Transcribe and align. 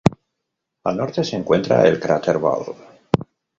Al 0.85 0.97
norte 0.97 1.23
se 1.23 1.35
encuentra 1.35 1.87
el 1.87 1.99
cráter 1.99 2.39
Ball. 2.39 2.65